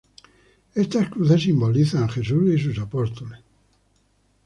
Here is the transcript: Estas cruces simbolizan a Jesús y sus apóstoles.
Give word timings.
Estas 0.73 1.09
cruces 1.11 1.43
simbolizan 1.43 2.01
a 2.05 2.09
Jesús 2.09 2.51
y 2.51 2.57
sus 2.59 2.79
apóstoles. 2.79 3.39